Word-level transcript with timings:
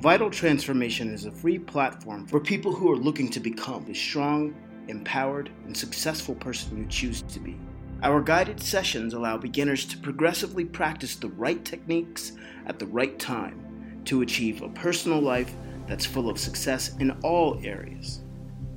Vital 0.00 0.28
Transformation 0.28 1.08
is 1.08 1.24
a 1.24 1.30
free 1.30 1.58
platform 1.58 2.26
for 2.26 2.38
people 2.38 2.70
who 2.70 2.92
are 2.92 2.98
looking 2.98 3.30
to 3.30 3.40
become 3.40 3.82
the 3.86 3.94
strong, 3.94 4.54
empowered, 4.88 5.50
and 5.64 5.74
successful 5.74 6.34
person 6.34 6.76
you 6.76 6.86
choose 6.86 7.22
to 7.22 7.40
be. 7.40 7.58
Our 8.02 8.20
guided 8.20 8.60
sessions 8.60 9.14
allow 9.14 9.38
beginners 9.38 9.86
to 9.86 9.96
progressively 9.96 10.66
practice 10.66 11.16
the 11.16 11.30
right 11.30 11.64
techniques 11.64 12.32
at 12.66 12.78
the 12.78 12.86
right 12.86 13.18
time 13.18 14.02
to 14.04 14.20
achieve 14.20 14.60
a 14.60 14.68
personal 14.68 15.18
life 15.18 15.54
that's 15.86 16.04
full 16.04 16.28
of 16.28 16.38
success 16.38 16.94
in 16.98 17.12
all 17.22 17.58
areas. 17.64 18.20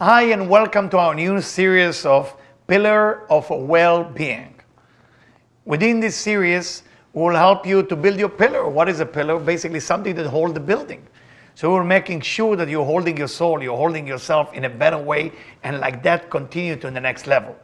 Hi, 0.00 0.22
and 0.22 0.50
welcome 0.50 0.90
to 0.90 0.98
our 0.98 1.14
new 1.14 1.40
series 1.40 2.04
of 2.04 2.36
Pillar 2.66 3.30
of 3.30 3.48
Well 3.48 4.02
Being. 4.02 4.56
Within 5.66 6.00
this 6.00 6.16
series, 6.16 6.82
we'll 7.12 7.36
help 7.36 7.64
you 7.64 7.84
to 7.84 7.94
build 7.94 8.18
your 8.18 8.28
pillar. 8.28 8.68
What 8.68 8.88
is 8.88 8.98
a 8.98 9.06
pillar? 9.06 9.38
Basically, 9.38 9.78
something 9.78 10.16
that 10.16 10.26
holds 10.26 10.52
the 10.54 10.58
building. 10.58 11.06
So, 11.54 11.72
we're 11.72 11.84
making 11.84 12.22
sure 12.22 12.56
that 12.56 12.68
you're 12.68 12.84
holding 12.84 13.16
your 13.16 13.28
soul, 13.28 13.62
you're 13.62 13.76
holding 13.76 14.04
yourself 14.04 14.52
in 14.52 14.64
a 14.64 14.68
better 14.68 14.98
way, 14.98 15.30
and 15.62 15.78
like 15.78 16.02
that, 16.02 16.28
continue 16.28 16.74
to 16.74 16.90
the 16.90 17.00
next 17.00 17.28
level. 17.28 17.56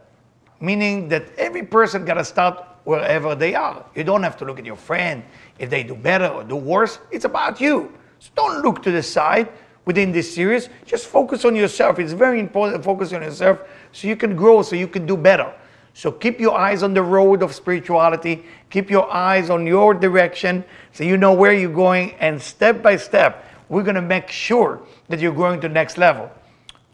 Meaning 0.61 1.09
that 1.09 1.37
every 1.37 1.63
person 1.63 2.05
got 2.05 2.13
to 2.13 2.23
start 2.23 2.65
wherever 2.85 3.35
they 3.35 3.55
are. 3.55 3.85
You 3.93 4.05
don't 4.05 4.23
have 4.23 4.37
to 4.37 4.45
look 4.45 4.57
at 4.57 4.65
your 4.65 4.77
friend 4.77 5.21
if 5.59 5.69
they 5.69 5.83
do 5.83 5.95
better 5.95 6.27
or 6.27 6.45
do 6.45 6.55
worse. 6.55 6.99
It's 7.11 7.25
about 7.25 7.59
you. 7.59 7.91
So, 8.19 8.29
don't 8.37 8.61
look 8.61 8.81
to 8.83 8.91
the 8.91 9.03
side 9.03 9.49
within 9.91 10.13
this 10.13 10.33
series. 10.33 10.69
Just 10.85 11.07
focus 11.07 11.43
on 11.43 11.53
yourself. 11.53 11.99
It's 11.99 12.13
very 12.13 12.39
important 12.39 12.81
to 12.81 12.83
focus 12.83 13.11
on 13.11 13.21
yourself 13.21 13.59
so 13.91 14.07
you 14.07 14.15
can 14.15 14.37
grow, 14.37 14.61
so 14.61 14.77
you 14.77 14.87
can 14.87 15.05
do 15.05 15.17
better. 15.17 15.53
So 15.93 16.13
keep 16.13 16.39
your 16.39 16.57
eyes 16.57 16.81
on 16.81 16.93
the 16.93 17.03
road 17.03 17.43
of 17.43 17.53
spirituality. 17.53 18.45
Keep 18.69 18.89
your 18.89 19.11
eyes 19.11 19.49
on 19.49 19.67
your 19.67 19.93
direction 19.93 20.63
so 20.93 21.03
you 21.03 21.17
know 21.17 21.33
where 21.33 21.51
you're 21.51 21.73
going. 21.73 22.13
And 22.21 22.41
step 22.41 22.81
by 22.81 22.95
step, 22.95 23.43
we're 23.67 23.83
going 23.83 23.95
to 23.95 24.01
make 24.01 24.29
sure 24.29 24.81
that 25.09 25.19
you're 25.19 25.35
going 25.35 25.59
to 25.59 25.67
next 25.67 25.97
level. 25.97 26.31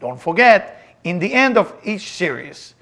Don't 0.00 0.20
forget, 0.20 0.82
in 1.04 1.20
the 1.20 1.32
end 1.32 1.56
of 1.56 1.72
each 1.84 2.10
series, 2.10 2.74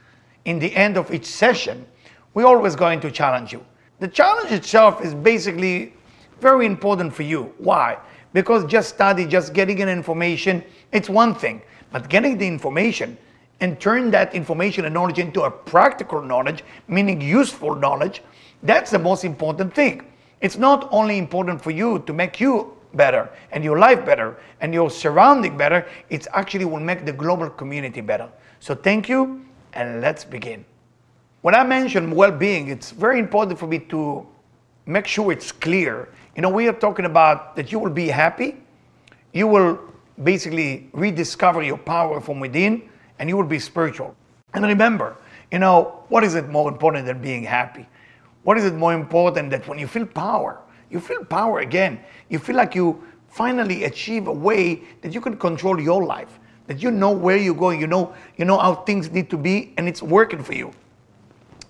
in 0.46 0.58
the 0.58 0.74
end 0.74 0.96
of 0.96 1.12
each 1.12 1.26
session, 1.26 1.84
we're 2.32 2.46
always 2.46 2.74
going 2.74 3.00
to 3.00 3.10
challenge 3.10 3.52
you. 3.52 3.62
The 4.00 4.08
challenge 4.08 4.50
itself 4.50 5.04
is 5.04 5.14
basically 5.14 5.92
very 6.40 6.64
important 6.64 7.12
for 7.12 7.22
you. 7.22 7.52
Why? 7.58 7.98
Because 8.32 8.64
just 8.66 8.90
study, 8.90 9.26
just 9.26 9.52
getting 9.52 9.80
an 9.82 9.88
information, 9.88 10.62
it's 10.92 11.08
one 11.08 11.34
thing. 11.34 11.62
But 11.90 12.08
getting 12.08 12.36
the 12.38 12.46
information 12.46 13.16
and 13.60 13.80
turn 13.80 14.10
that 14.10 14.34
information 14.34 14.84
and 14.84 14.94
knowledge 14.94 15.18
into 15.18 15.42
a 15.42 15.50
practical 15.50 16.20
knowledge, 16.20 16.62
meaning 16.88 17.20
useful 17.20 17.74
knowledge, 17.74 18.22
that's 18.62 18.90
the 18.90 18.98
most 18.98 19.24
important 19.24 19.74
thing. 19.74 20.06
It's 20.40 20.58
not 20.58 20.88
only 20.92 21.18
important 21.18 21.62
for 21.62 21.70
you 21.70 22.00
to 22.00 22.12
make 22.12 22.40
you 22.40 22.76
better 22.94 23.30
and 23.52 23.64
your 23.64 23.78
life 23.78 24.04
better 24.04 24.36
and 24.60 24.74
your 24.74 24.90
surrounding 24.90 25.56
better, 25.56 25.86
it 26.10 26.26
actually 26.34 26.64
will 26.64 26.80
make 26.80 27.04
the 27.06 27.12
global 27.12 27.48
community 27.48 28.00
better. 28.00 28.28
So 28.60 28.74
thank 28.74 29.08
you 29.08 29.44
and 29.72 30.00
let's 30.00 30.24
begin. 30.24 30.64
When 31.42 31.54
I 31.54 31.64
mention 31.64 32.10
well-being, 32.10 32.68
it's 32.68 32.90
very 32.90 33.18
important 33.18 33.58
for 33.58 33.66
me 33.66 33.78
to 33.78 34.26
make 34.86 35.06
sure 35.06 35.32
it's 35.32 35.52
clear 35.52 36.08
you 36.36 36.42
know, 36.42 36.50
we 36.50 36.68
are 36.68 36.72
talking 36.74 37.06
about 37.06 37.56
that 37.56 37.72
you 37.72 37.78
will 37.78 37.90
be 37.90 38.08
happy, 38.08 38.56
you 39.32 39.46
will 39.46 39.80
basically 40.22 40.90
rediscover 40.92 41.62
your 41.62 41.78
power 41.78 42.20
from 42.20 42.40
within, 42.40 42.90
and 43.18 43.28
you 43.30 43.38
will 43.38 43.44
be 43.44 43.58
spiritual. 43.58 44.14
And 44.52 44.62
remember, 44.64 45.16
you 45.50 45.58
know, 45.58 46.04
what 46.08 46.24
is 46.24 46.34
it 46.34 46.50
more 46.50 46.70
important 46.70 47.06
than 47.06 47.22
being 47.22 47.42
happy? 47.42 47.88
What 48.42 48.58
is 48.58 48.66
it 48.66 48.74
more 48.74 48.92
important 48.92 49.50
that 49.50 49.66
when 49.66 49.78
you 49.78 49.86
feel 49.86 50.04
power, 50.04 50.60
you 50.90 51.00
feel 51.00 51.24
power 51.24 51.60
again, 51.60 52.00
you 52.28 52.38
feel 52.38 52.56
like 52.56 52.74
you 52.74 53.02
finally 53.28 53.84
achieve 53.84 54.26
a 54.26 54.32
way 54.32 54.82
that 55.00 55.14
you 55.14 55.22
can 55.22 55.38
control 55.38 55.80
your 55.80 56.04
life, 56.04 56.38
that 56.66 56.82
you 56.82 56.90
know 56.90 57.12
where 57.12 57.38
you're 57.38 57.54
going, 57.54 57.80
you 57.80 57.86
know, 57.86 58.14
you 58.36 58.44
know 58.44 58.58
how 58.58 58.74
things 58.74 59.10
need 59.10 59.30
to 59.30 59.38
be, 59.38 59.72
and 59.78 59.88
it's 59.88 60.02
working 60.02 60.42
for 60.42 60.52
you. 60.52 60.70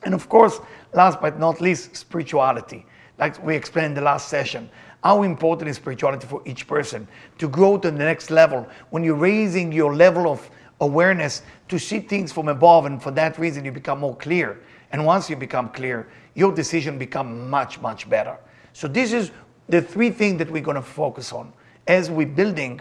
And 0.03 0.13
of 0.13 0.29
course, 0.29 0.59
last 0.93 1.21
but 1.21 1.39
not 1.39 1.61
least, 1.61 1.97
spirituality 1.97 2.85
like 3.19 3.43
we 3.45 3.57
explained 3.57 3.89
in 3.89 3.95
the 3.95 4.01
last 4.03 4.29
session, 4.29 4.69
how 5.03 5.23
important 5.23 5.71
is 5.71 5.77
spirituality 5.77 6.27
for 6.27 6.43
each 6.45 6.67
person 6.67 7.07
to 7.39 7.49
grow 7.49 7.79
to 7.79 7.91
the 7.91 7.99
next 7.99 8.31
level? 8.31 8.67
When 8.91 9.05
you're 9.05 9.15
raising 9.15 9.73
your 9.73 9.95
level 9.95 10.31
of 10.31 10.51
awareness 10.81 11.43
to 11.69 11.79
see 11.79 12.01
things 12.01 12.33
from 12.33 12.49
above 12.49 12.87
and 12.87 13.03
for 13.03 13.11
that 13.13 13.39
reason 13.39 13.65
you 13.65 13.73
become 13.73 14.01
more 14.01 14.17
clear. 14.17 14.61
And 14.93 15.05
once 15.05 15.31
you 15.31 15.37
become 15.37 15.71
clear 15.71 16.09
your 16.37 16.53
decision 16.53 16.99
become 16.99 17.49
much 17.51 17.81
much 17.81 18.09
better. 18.09 18.37
So 18.73 18.87
this 18.87 19.13
is 19.13 19.33
the 19.69 19.83
three 19.83 20.11
things 20.11 20.39
that 20.39 20.51
we're 20.51 20.63
going 20.63 20.77
to 20.77 20.83
focus 20.83 21.33
on 21.33 21.53
as 21.87 22.11
we're 22.11 22.27
building 22.27 22.81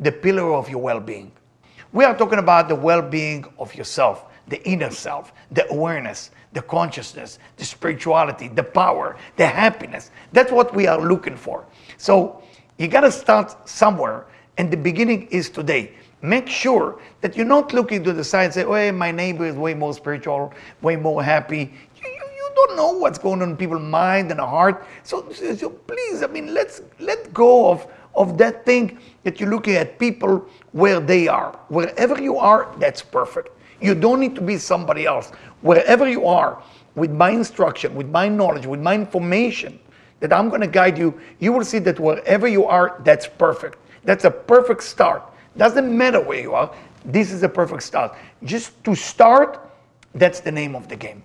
the 0.00 0.12
pillar 0.12 0.52
of 0.52 0.68
your 0.68 0.82
well-being. 0.82 1.32
We 1.92 2.04
are 2.04 2.16
talking 2.16 2.40
about 2.40 2.68
the 2.68 2.74
well-being 2.74 3.46
of 3.58 3.74
yourself 3.74 4.24
the 4.48 4.62
inner 4.68 4.90
self 4.90 5.32
the 5.50 5.68
awareness 5.70 6.30
the 6.56 6.62
consciousness, 6.62 7.38
the 7.58 7.64
spirituality, 7.66 8.48
the 8.48 8.62
power, 8.62 9.18
the 9.36 9.46
happiness. 9.46 10.10
That's 10.32 10.50
what 10.50 10.74
we 10.74 10.86
are 10.86 10.98
looking 10.98 11.36
for. 11.36 11.66
So 11.98 12.42
you 12.78 12.88
got 12.88 13.02
to 13.02 13.12
start 13.12 13.68
somewhere, 13.68 14.26
and 14.56 14.70
the 14.70 14.76
beginning 14.78 15.26
is 15.26 15.50
today. 15.50 15.92
Make 16.22 16.48
sure 16.48 16.98
that 17.20 17.36
you're 17.36 17.44
not 17.44 17.74
looking 17.74 18.02
to 18.04 18.12
the 18.14 18.24
side 18.24 18.44
and 18.46 18.54
say, 18.54 18.64
oh, 18.64 18.92
my 18.92 19.10
neighbor 19.12 19.44
is 19.44 19.54
way 19.54 19.74
more 19.74 19.92
spiritual, 19.92 20.54
way 20.80 20.96
more 20.96 21.22
happy. 21.22 21.74
You, 22.02 22.08
you, 22.10 22.24
you 22.36 22.50
don't 22.54 22.74
know 22.74 22.92
what's 22.92 23.18
going 23.18 23.42
on 23.42 23.50
in 23.50 23.56
people's 23.58 23.82
mind 23.82 24.30
and 24.30 24.40
heart. 24.40 24.86
So, 25.02 25.30
so 25.32 25.68
please, 25.68 26.22
I 26.22 26.26
mean, 26.26 26.54
let's 26.54 26.80
let 27.00 27.34
go 27.34 27.70
of, 27.70 27.86
of 28.14 28.38
that 28.38 28.64
thing 28.64 28.98
that 29.24 29.40
you're 29.40 29.50
looking 29.50 29.74
at 29.74 29.98
people 29.98 30.46
where 30.72 31.00
they 31.00 31.28
are. 31.28 31.52
Wherever 31.68 32.18
you 32.20 32.38
are, 32.38 32.74
that's 32.78 33.02
perfect. 33.02 33.50
You 33.80 33.94
don't 33.94 34.20
need 34.20 34.34
to 34.36 34.40
be 34.40 34.58
somebody 34.58 35.06
else. 35.06 35.30
Wherever 35.60 36.08
you 36.08 36.26
are, 36.26 36.62
with 36.94 37.10
my 37.10 37.30
instruction, 37.30 37.94
with 37.94 38.08
my 38.08 38.28
knowledge, 38.28 38.66
with 38.66 38.80
my 38.80 38.94
information 38.94 39.78
that 40.20 40.32
I'm 40.32 40.48
going 40.48 40.62
to 40.62 40.66
guide 40.66 40.96
you, 40.96 41.18
you 41.38 41.52
will 41.52 41.64
see 41.64 41.78
that 41.80 42.00
wherever 42.00 42.48
you 42.48 42.64
are, 42.64 43.00
that's 43.04 43.26
perfect. 43.26 43.78
That's 44.04 44.24
a 44.24 44.30
perfect 44.30 44.82
start. 44.82 45.22
Doesn't 45.56 45.96
matter 45.96 46.20
where 46.20 46.40
you 46.40 46.54
are, 46.54 46.74
this 47.04 47.32
is 47.32 47.42
a 47.42 47.48
perfect 47.48 47.82
start. 47.82 48.16
Just 48.44 48.82
to 48.84 48.94
start, 48.94 49.60
that's 50.14 50.40
the 50.40 50.52
name 50.52 50.74
of 50.74 50.88
the 50.88 50.96
game. 50.96 51.22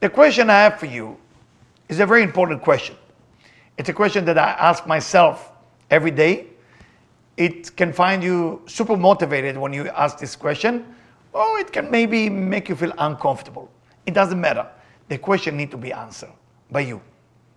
The 0.00 0.08
question 0.08 0.50
I 0.50 0.60
have 0.64 0.78
for 0.78 0.86
you 0.86 1.16
is 1.88 2.00
a 2.00 2.06
very 2.06 2.22
important 2.22 2.62
question. 2.62 2.96
It's 3.78 3.88
a 3.88 3.92
question 3.92 4.24
that 4.26 4.38
I 4.38 4.50
ask 4.50 4.86
myself 4.86 5.52
every 5.90 6.10
day. 6.10 6.46
It 7.36 7.74
can 7.76 7.92
find 7.92 8.22
you 8.22 8.62
super 8.66 8.96
motivated 8.96 9.56
when 9.56 9.72
you 9.72 9.88
ask 9.88 10.18
this 10.18 10.36
question, 10.36 10.94
or 11.32 11.58
it 11.58 11.72
can 11.72 11.90
maybe 11.90 12.28
make 12.28 12.68
you 12.68 12.76
feel 12.76 12.92
uncomfortable. 12.98 13.70
It 14.06 14.14
doesn't 14.14 14.40
matter. 14.40 14.66
The 15.08 15.18
question 15.18 15.56
needs 15.56 15.70
to 15.72 15.76
be 15.76 15.92
answered 15.92 16.32
by 16.70 16.80
you. 16.80 17.00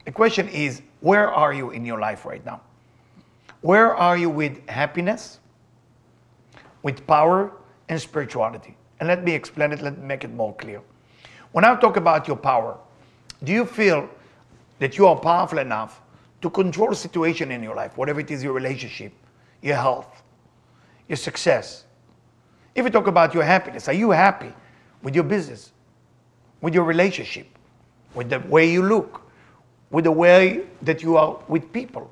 The 0.05 0.11
question 0.11 0.47
is, 0.49 0.81
where 1.01 1.31
are 1.31 1.53
you 1.53 1.71
in 1.71 1.85
your 1.85 1.99
life 1.99 2.25
right 2.25 2.45
now? 2.45 2.61
Where 3.61 3.95
are 3.95 4.15
you 4.15 4.29
with 4.29 4.67
happiness, 4.69 5.39
with 6.83 7.05
power, 7.07 7.51
and 7.89 7.99
spirituality? 7.99 8.77
And 8.99 9.07
let 9.07 9.23
me 9.23 9.33
explain 9.33 9.71
it, 9.71 9.81
let 9.81 9.97
me 9.97 10.05
make 10.05 10.23
it 10.23 10.31
more 10.31 10.53
clear. 10.55 10.81
When 11.51 11.65
I 11.65 11.75
talk 11.75 11.97
about 11.97 12.27
your 12.27 12.37
power, 12.37 12.77
do 13.43 13.51
you 13.51 13.65
feel 13.65 14.09
that 14.79 14.97
you 14.97 15.07
are 15.07 15.15
powerful 15.15 15.59
enough 15.59 16.01
to 16.41 16.49
control 16.49 16.93
situation 16.93 17.51
in 17.51 17.63
your 17.63 17.75
life, 17.75 17.97
whatever 17.97 18.19
it 18.19 18.29
is 18.29 18.43
your 18.43 18.53
relationship, 18.53 19.13
your 19.61 19.75
health, 19.75 20.21
your 21.07 21.17
success? 21.17 21.85
If 22.75 22.83
we 22.83 22.91
talk 22.91 23.07
about 23.07 23.33
your 23.33 23.43
happiness, 23.43 23.87
are 23.87 23.93
you 23.93 24.11
happy 24.11 24.51
with 25.01 25.15
your 25.15 25.23
business, 25.23 25.71
with 26.59 26.73
your 26.73 26.83
relationship, 26.83 27.47
with 28.13 28.29
the 28.29 28.39
way 28.41 28.69
you 28.69 28.83
look, 28.83 29.21
with 29.91 30.03
the 30.03 30.11
way 30.11 30.65
that 30.81 31.01
you 31.01 31.15
are 31.15 31.39
with 31.47 31.71
people? 31.71 32.11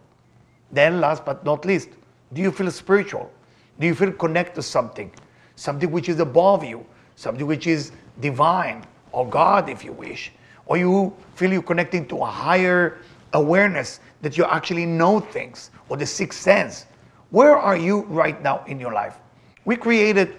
Then, 0.71 1.01
last 1.01 1.25
but 1.25 1.43
not 1.43 1.65
least, 1.65 1.89
do 2.31 2.41
you 2.41 2.49
feel 2.49 2.71
spiritual? 2.71 3.29
Do 3.77 3.85
you 3.85 3.93
feel 3.93 4.13
connected 4.13 4.55
to 4.55 4.61
something? 4.61 5.11
Something 5.57 5.91
which 5.91 6.07
is 6.07 6.19
above 6.19 6.63
you, 6.63 6.85
something 7.17 7.45
which 7.45 7.67
is 7.67 7.91
divine, 8.21 8.85
or 9.11 9.27
God, 9.27 9.67
if 9.67 9.83
you 9.83 9.91
wish? 9.91 10.31
Or 10.65 10.77
you 10.77 11.13
feel 11.35 11.51
you're 11.51 11.61
connecting 11.61 12.07
to 12.07 12.19
a 12.19 12.25
higher 12.25 12.99
awareness 13.33 13.99
that 14.21 14.37
you 14.37 14.45
actually 14.45 14.85
know 14.85 15.19
things, 15.19 15.71
or 15.89 15.97
the 15.97 16.05
sixth 16.05 16.39
sense? 16.39 16.85
Where 17.31 17.57
are 17.57 17.75
you 17.75 18.03
right 18.03 18.41
now 18.41 18.63
in 18.65 18.79
your 18.79 18.93
life? 18.93 19.17
We 19.65 19.75
created 19.75 20.35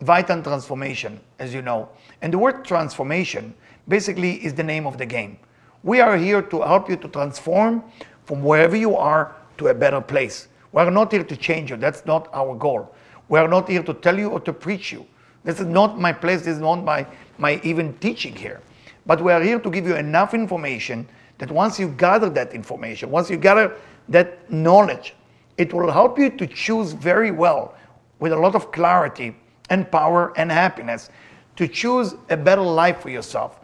Vital 0.00 0.42
Transformation, 0.42 1.20
as 1.38 1.52
you 1.52 1.62
know. 1.62 1.88
And 2.22 2.32
the 2.32 2.38
word 2.38 2.64
transformation 2.64 3.54
basically 3.86 4.44
is 4.44 4.54
the 4.54 4.62
name 4.62 4.86
of 4.86 4.96
the 4.96 5.06
game. 5.06 5.38
We 5.82 6.00
are 6.00 6.16
here 6.16 6.42
to 6.42 6.62
help 6.62 6.88
you 6.88 6.96
to 6.96 7.08
transform 7.08 7.84
from 8.24 8.42
wherever 8.42 8.76
you 8.76 8.96
are 8.96 9.34
to 9.58 9.68
a 9.68 9.74
better 9.74 10.00
place. 10.00 10.48
We 10.72 10.82
are 10.82 10.90
not 10.90 11.12
here 11.12 11.24
to 11.24 11.36
change 11.36 11.70
you. 11.70 11.76
That's 11.76 12.06
not 12.06 12.28
our 12.32 12.54
goal. 12.54 12.94
We 13.28 13.38
are 13.38 13.48
not 13.48 13.68
here 13.68 13.82
to 13.82 13.94
tell 13.94 14.18
you 14.18 14.30
or 14.30 14.40
to 14.40 14.52
preach 14.52 14.92
you. 14.92 15.06
This 15.44 15.60
is 15.60 15.66
not 15.66 15.98
my 15.98 16.12
place. 16.12 16.40
This 16.40 16.56
is 16.56 16.60
not 16.60 16.84
my, 16.84 17.06
my 17.38 17.60
even 17.62 17.94
teaching 17.98 18.34
here. 18.34 18.60
But 19.06 19.22
we 19.22 19.32
are 19.32 19.42
here 19.42 19.58
to 19.58 19.70
give 19.70 19.86
you 19.86 19.96
enough 19.96 20.34
information 20.34 21.08
that 21.38 21.50
once 21.50 21.80
you 21.80 21.88
gather 21.88 22.28
that 22.30 22.52
information, 22.54 23.10
once 23.10 23.30
you 23.30 23.36
gather 23.36 23.74
that 24.08 24.50
knowledge, 24.50 25.14
it 25.56 25.72
will 25.72 25.90
help 25.90 26.18
you 26.18 26.30
to 26.30 26.46
choose 26.46 26.92
very 26.92 27.30
well 27.30 27.74
with 28.18 28.32
a 28.32 28.36
lot 28.36 28.54
of 28.54 28.70
clarity 28.72 29.34
and 29.70 29.90
power 29.90 30.32
and 30.36 30.50
happiness 30.50 31.08
to 31.56 31.66
choose 31.66 32.14
a 32.28 32.36
better 32.36 32.62
life 32.62 33.00
for 33.00 33.08
yourself. 33.10 33.60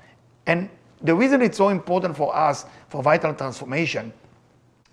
And 0.46 0.70
the 1.02 1.14
reason 1.14 1.42
it's 1.42 1.58
so 1.58 1.68
important 1.68 2.16
for 2.16 2.34
us 2.34 2.64
for 2.88 3.02
vital 3.02 3.34
transformation 3.34 4.12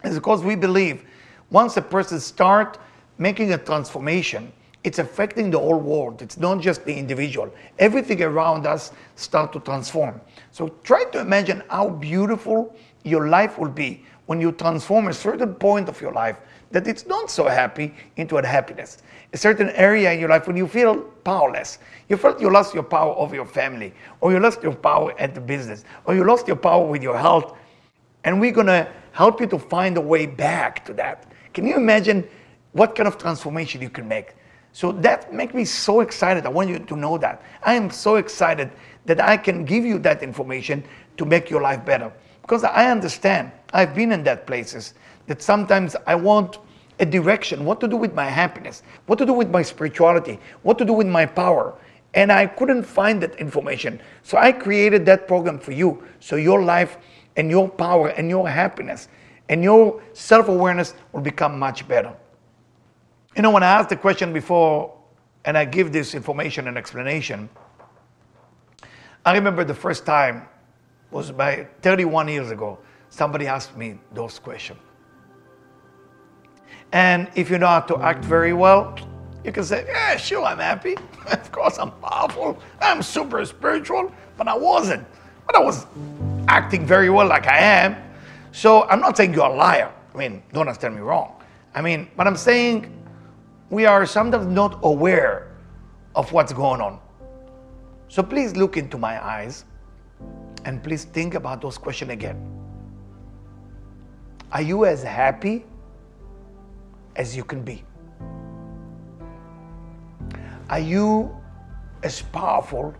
is 0.03 0.15
because 0.15 0.43
we 0.43 0.55
believe 0.55 1.05
once 1.49 1.77
a 1.77 1.81
person 1.81 2.19
start 2.19 2.77
making 3.17 3.53
a 3.53 3.57
transformation, 3.57 4.51
it's 4.83 4.99
affecting 4.99 5.49
the 5.49 5.59
whole 5.59 5.79
world. 5.79 6.21
It's 6.21 6.37
not 6.37 6.59
just 6.59 6.83
the 6.83 6.93
individual. 6.93 7.53
Everything 7.79 8.21
around 8.21 8.65
us 8.65 8.91
start 9.15 9.53
to 9.53 9.59
transform. 9.59 10.19
So 10.51 10.69
try 10.83 11.05
to 11.05 11.19
imagine 11.21 11.63
how 11.69 11.89
beautiful 11.89 12.75
your 13.03 13.29
life 13.29 13.57
will 13.57 13.69
be 13.69 14.05
when 14.25 14.41
you 14.41 14.51
transform 14.51 15.07
a 15.07 15.13
certain 15.13 15.53
point 15.53 15.87
of 15.87 16.01
your 16.01 16.11
life 16.11 16.37
that 16.73 16.87
it's 16.87 17.05
not 17.05 17.31
so 17.31 17.47
happy 17.47 17.93
into 18.17 18.37
a 18.37 18.45
happiness. 18.45 18.97
A 19.31 19.37
certain 19.37 19.69
area 19.69 20.11
in 20.11 20.19
your 20.19 20.29
life 20.29 20.47
when 20.47 20.57
you 20.57 20.67
feel 20.67 21.01
powerless. 21.23 21.77
You 22.09 22.17
felt 22.17 22.41
you 22.41 22.51
lost 22.51 22.73
your 22.73 22.83
power 22.83 23.13
over 23.15 23.33
your 23.33 23.45
family, 23.45 23.93
or 24.21 24.31
you 24.31 24.39
lost 24.39 24.61
your 24.61 24.75
power 24.75 25.13
at 25.19 25.33
the 25.33 25.41
business, 25.41 25.85
or 26.05 26.15
you 26.15 26.23
lost 26.23 26.47
your 26.47 26.57
power 26.57 26.85
with 26.85 27.01
your 27.01 27.17
health. 27.17 27.55
And 28.23 28.41
we're 28.41 28.51
gonna 28.51 28.91
help 29.11 29.39
you 29.39 29.47
to 29.47 29.59
find 29.59 29.97
a 29.97 30.01
way 30.01 30.25
back 30.25 30.83
to 30.85 30.93
that. 30.93 31.31
Can 31.53 31.65
you 31.67 31.75
imagine 31.75 32.27
what 32.71 32.95
kind 32.95 33.07
of 33.07 33.17
transformation 33.17 33.81
you 33.81 33.89
can 33.89 34.07
make? 34.07 34.35
So 34.71 34.91
that 34.91 35.31
makes 35.31 35.53
me 35.53 35.65
so 35.65 36.01
excited. 36.01 36.47
I 36.47 36.49
want 36.49 36.69
you 36.69 36.79
to 36.79 36.95
know 36.95 37.19
that. 37.19 37.43
I 37.61 37.75
am 37.75 37.91
so 37.91 38.15
excited 38.15 38.71
that 39.05 39.21
I 39.21 39.37
can 39.37 39.65
give 39.65 39.85
you 39.85 39.99
that 39.99 40.23
information 40.23 40.83
to 41.17 41.25
make 41.25 41.51
your 41.51 41.61
life 41.61 41.85
better. 41.85 42.11
Because 42.41 42.63
I 42.63 42.89
understand, 42.89 43.51
I've 43.71 43.93
been 43.93 44.11
in 44.11 44.23
that 44.23 44.47
places 44.47 44.95
that 45.27 45.41
sometimes 45.41 45.95
I 46.07 46.15
want 46.15 46.57
a 46.99 47.05
direction, 47.05 47.65
what 47.65 47.79
to 47.79 47.87
do 47.87 47.97
with 47.97 48.13
my 48.13 48.25
happiness, 48.25 48.83
what 49.05 49.19
to 49.19 49.25
do 49.25 49.33
with 49.33 49.49
my 49.49 49.61
spirituality, 49.61 50.39
what 50.61 50.77
to 50.77 50.85
do 50.85 50.93
with 50.93 51.07
my 51.07 51.25
power. 51.25 51.75
And 52.13 52.31
I 52.31 52.45
couldn't 52.45 52.83
find 52.83 53.21
that 53.23 53.35
information. 53.35 53.99
So 54.21 54.37
I 54.37 54.51
created 54.51 55.05
that 55.07 55.27
program 55.27 55.57
for 55.59 55.71
you. 55.71 56.03
So 56.19 56.35
your 56.35 56.63
life 56.63 56.97
and 57.35 57.49
your 57.49 57.67
power 57.67 58.09
and 58.09 58.29
your 58.29 58.47
happiness 58.47 59.07
and 59.49 59.63
your 59.63 60.01
self 60.13 60.47
awareness 60.47 60.93
will 61.11 61.21
become 61.21 61.57
much 61.57 61.87
better. 61.87 62.13
You 63.35 63.41
know, 63.41 63.51
when 63.51 63.63
I 63.63 63.67
asked 63.67 63.89
the 63.89 63.95
question 63.95 64.31
before 64.31 64.95
and 65.45 65.57
I 65.57 65.65
give 65.65 65.91
this 65.91 66.13
information 66.13 66.67
and 66.67 66.77
explanation, 66.77 67.49
I 69.25 69.33
remember 69.33 69.63
the 69.63 69.73
first 69.73 70.05
time 70.05 70.47
was 71.09 71.31
by 71.31 71.67
31 71.81 72.27
years 72.27 72.51
ago, 72.51 72.79
somebody 73.09 73.47
asked 73.47 73.77
me 73.77 73.97
those 74.13 74.39
questions. 74.39 74.79
And 76.93 77.27
if 77.33 77.49
you 77.49 77.57
know 77.57 77.67
how 77.67 77.79
to 77.81 77.97
act 77.97 78.23
very 78.23 78.53
well, 78.53 78.95
you 79.43 79.51
can 79.51 79.63
say, 79.63 79.83
Yeah, 79.87 80.15
sure, 80.15 80.45
I'm 80.45 80.59
happy. 80.59 80.95
of 81.31 81.51
course, 81.51 81.79
I'm 81.79 81.91
powerful. 81.91 82.57
I'm 82.79 83.01
super 83.01 83.43
spiritual, 83.45 84.11
but 84.37 84.47
I 84.47 84.55
wasn't. 84.55 85.05
But 85.47 85.55
I 85.55 85.59
was 85.59 85.87
acting 86.47 86.85
very 86.85 87.09
well 87.09 87.27
like 87.27 87.47
I 87.47 87.57
am. 87.57 87.95
So 88.51 88.83
I'm 88.83 88.99
not 88.99 89.17
saying 89.17 89.33
you're 89.33 89.45
a 89.45 89.55
liar. 89.55 89.91
I 90.13 90.17
mean, 90.17 90.43
don't 90.53 90.67
understand 90.67 90.95
me 90.95 91.01
wrong. 91.01 91.33
I 91.73 91.81
mean, 91.81 92.07
but 92.15 92.27
I'm 92.27 92.37
saying 92.37 92.95
we 93.71 93.87
are 93.87 94.05
sometimes 94.05 94.45
not 94.45 94.79
aware 94.83 95.51
of 96.15 96.31
what's 96.31 96.53
going 96.53 96.79
on. 96.79 96.99
So 98.07 98.21
please 98.21 98.55
look 98.55 98.77
into 98.77 98.99
my 98.99 99.23
eyes 99.25 99.65
and 100.65 100.83
please 100.83 101.05
think 101.05 101.33
about 101.33 101.59
those 101.59 101.79
questions 101.79 102.11
again. 102.11 102.37
Are 104.51 104.61
you 104.61 104.85
as 104.85 105.01
happy 105.01 105.65
as 107.15 107.35
you 107.35 107.43
can 107.43 107.63
be? 107.63 107.83
Are 110.69 110.79
you 110.79 111.35
as 112.03 112.21
powerful 112.21 112.93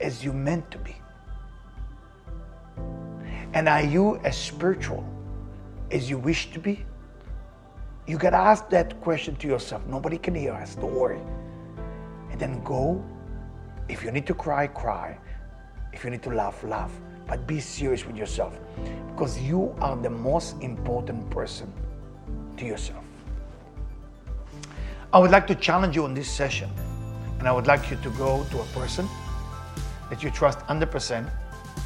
as 0.00 0.24
you 0.24 0.32
meant 0.32 0.70
to 0.70 0.78
be? 0.78 0.96
And 3.52 3.68
are 3.68 3.82
you 3.82 4.18
as 4.24 4.36
spiritual 4.36 5.04
as 5.90 6.08
you 6.08 6.18
wish 6.18 6.52
to 6.52 6.58
be? 6.58 6.84
You 8.06 8.16
got 8.16 8.30
to 8.30 8.38
ask 8.38 8.68
that 8.70 9.00
question 9.00 9.36
to 9.36 9.46
yourself. 9.46 9.86
Nobody 9.86 10.18
can 10.18 10.34
hear 10.34 10.52
us. 10.52 10.74
Don't 10.74 10.94
worry. 10.94 11.20
And 12.30 12.40
then 12.40 12.62
go. 12.64 13.04
If 13.88 14.04
you 14.04 14.10
need 14.10 14.26
to 14.26 14.34
cry, 14.34 14.66
cry. 14.66 15.18
If 15.92 16.04
you 16.04 16.10
need 16.10 16.22
to 16.22 16.30
laugh, 16.30 16.62
laugh. 16.64 16.92
But 17.26 17.46
be 17.46 17.60
serious 17.60 18.06
with 18.06 18.16
yourself 18.16 18.58
because 19.08 19.38
you 19.40 19.74
are 19.80 19.96
the 19.96 20.10
most 20.10 20.60
important 20.62 21.28
person 21.30 21.72
to 22.56 22.64
yourself. 22.64 23.04
I 25.12 25.18
would 25.18 25.30
like 25.30 25.46
to 25.48 25.54
challenge 25.54 25.96
you 25.96 26.04
on 26.04 26.14
this 26.14 26.30
session, 26.30 26.70
and 27.38 27.48
I 27.48 27.52
would 27.52 27.66
like 27.66 27.90
you 27.90 27.96
to 27.96 28.10
go 28.10 28.44
to 28.50 28.60
a 28.60 28.64
person 28.66 29.08
that 30.08 30.22
you 30.22 30.30
trust 30.30 30.60
100% 30.60 31.30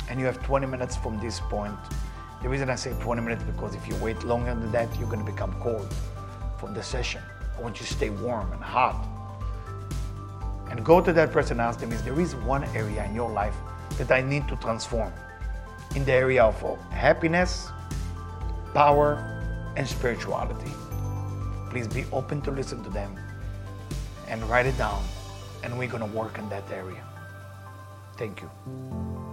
and 0.08 0.20
you 0.20 0.26
have 0.26 0.42
20 0.42 0.66
minutes 0.66 0.96
from 0.96 1.18
this 1.20 1.40
point. 1.40 1.76
The 2.42 2.48
reason 2.48 2.68
I 2.68 2.74
say 2.74 2.92
20 3.00 3.22
minutes 3.22 3.42
because 3.44 3.74
if 3.74 3.88
you 3.88 3.94
wait 3.96 4.22
longer 4.24 4.54
than 4.54 4.70
that, 4.72 4.88
you're 4.98 5.08
going 5.08 5.24
to 5.24 5.30
become 5.30 5.54
cold 5.60 5.92
from 6.58 6.74
the 6.74 6.82
session. 6.82 7.22
I 7.56 7.60
want 7.60 7.80
you 7.80 7.86
to 7.86 7.92
stay 7.92 8.10
warm 8.10 8.52
and 8.52 8.62
hot. 8.62 9.06
And 10.70 10.84
go 10.84 11.00
to 11.00 11.12
that 11.12 11.32
person 11.32 11.60
and 11.60 11.68
ask 11.68 11.80
them, 11.80 11.92
is 11.92 12.02
there 12.02 12.18
is 12.20 12.34
one 12.34 12.64
area 12.76 13.04
in 13.04 13.14
your 13.14 13.30
life 13.30 13.56
that 13.96 14.10
I 14.10 14.20
need 14.20 14.48
to 14.48 14.56
transform? 14.56 15.12
in 15.94 16.04
the 16.04 16.12
area 16.12 16.42
of 16.42 16.64
uh, 16.64 16.74
happiness, 16.90 17.70
power, 18.72 19.14
and 19.76 19.86
spirituality. 19.86 20.70
Please 21.74 21.88
be 21.88 22.04
open 22.12 22.40
to 22.42 22.52
listen 22.52 22.84
to 22.84 22.90
them 22.90 23.18
and 24.28 24.40
write 24.48 24.64
it 24.64 24.78
down, 24.78 25.02
and 25.64 25.76
we're 25.76 25.88
going 25.88 26.08
to 26.08 26.16
work 26.16 26.38
in 26.38 26.48
that 26.48 26.62
area. 26.70 27.02
Thank 28.16 28.42
you. 28.42 28.50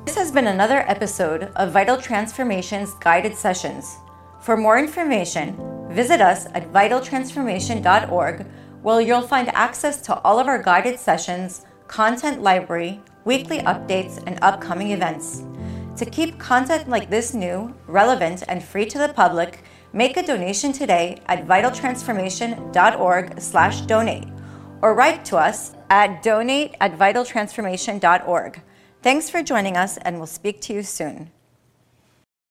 This 0.08 0.16
has 0.16 0.32
been 0.32 0.48
another 0.48 0.80
episode 0.88 1.52
of 1.56 1.72
Vital 1.72 1.98
Transformations 1.98 2.96
Guided 2.96 3.36
Sessions. 3.36 3.96
For 4.42 4.58
more 4.58 4.80
information, 4.80 5.56
visit 5.92 6.20
us 6.20 6.48
at 6.56 6.74
vitaltransformation.org, 6.74 8.48
where 8.82 9.02
you'll 9.02 9.28
find 9.28 9.50
access 9.50 10.02
to 10.02 10.20
all 10.22 10.40
of 10.40 10.48
our 10.48 10.64
guided 10.64 10.98
sessions, 11.00 11.68
content 11.86 12.42
library, 12.42 13.02
weekly 13.24 13.60
updates, 13.60 14.18
and 14.26 14.40
upcoming 14.42 14.90
events. 14.90 15.44
To 15.98 16.06
keep 16.06 16.40
content 16.40 16.90
like 16.90 17.12
this 17.12 17.36
new, 17.36 17.76
relevant, 17.86 18.42
and 18.48 18.64
free 18.64 18.88
to 18.88 18.98
the 18.98 19.14
public, 19.14 19.64
make 19.94 20.18
a 20.18 20.24
donation 20.24 20.72
today 20.72 21.22
at 21.26 21.48
vitaltransformation.org 21.48 23.42
slash 23.42 23.82
donate 23.82 24.28
or 24.82 24.94
write 24.94 25.24
to 25.26 25.38
us 25.38 25.76
at 25.90 26.24
donate 26.24 26.76
at 26.80 26.98
vitaltransformation.org. 26.98 28.62
Thanks 29.04 29.30
for 29.30 29.44
joining 29.44 29.78
us, 29.78 29.98
and 29.98 30.18
we'll 30.18 30.28
speak 30.28 30.62
to 30.62 30.74
you 30.74 30.84
soon. 30.84 31.32